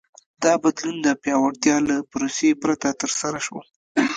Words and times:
دا 0.43 0.53
بدلون 0.63 0.97
د 1.03 1.07
پیاوړتیا 1.21 1.75
له 1.89 1.95
پروسې 2.11 2.49
پرته 2.61 2.87
ترسره 3.01 3.39
شو. 3.45 3.59